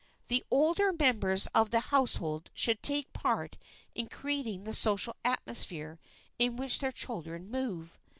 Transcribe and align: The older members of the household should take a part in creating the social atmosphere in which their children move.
The 0.29 0.43
older 0.49 0.91
members 0.91 1.45
of 1.53 1.69
the 1.69 1.79
household 1.91 2.49
should 2.55 2.81
take 2.81 3.09
a 3.13 3.19
part 3.19 3.59
in 3.93 4.07
creating 4.09 4.63
the 4.63 4.73
social 4.73 5.15
atmosphere 5.23 5.99
in 6.39 6.57
which 6.57 6.79
their 6.79 6.91
children 6.91 7.51
move. 7.51 7.99